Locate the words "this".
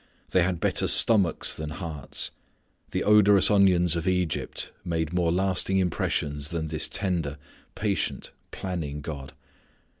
6.65-6.87